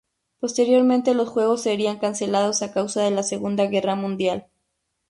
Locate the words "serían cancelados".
1.61-2.63